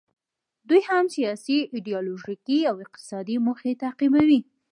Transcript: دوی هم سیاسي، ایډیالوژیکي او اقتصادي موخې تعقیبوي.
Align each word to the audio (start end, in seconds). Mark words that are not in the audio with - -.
دوی 0.67 0.81
هم 0.89 1.05
سیاسي، 1.15 1.57
ایډیالوژیکي 1.75 2.59
او 2.69 2.75
اقتصادي 2.85 3.35
موخې 3.45 3.71
تعقیبوي. 3.83 4.39